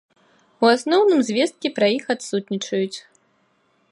[0.63, 2.99] У асноўным звесткі пра іх адсутнічаюць.